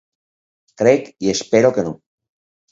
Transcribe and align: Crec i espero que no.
Crec 0.83 1.13
i 1.27 1.31
espero 1.35 1.73
que 1.79 1.87
no. 1.91 1.97